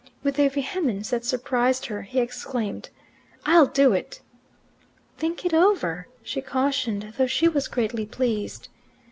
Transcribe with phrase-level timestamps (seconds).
[0.23, 2.89] With a vehemence that surprised her, he exclaimed,
[3.45, 4.19] "I'll do it."
[5.19, 8.69] "Think it over," she cautioned, though she was greatly pleased.